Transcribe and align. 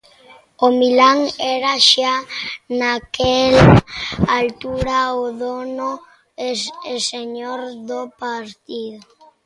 O 0.65 0.67
Milán 0.79 1.19
era 1.55 1.73
xa 1.91 2.15
naquela 2.79 3.65
altura 4.39 4.97
o 5.23 5.25
dono 5.43 5.91
e 6.91 6.93
señor 7.11 7.59
do 7.89 8.01
partido. 8.23 9.05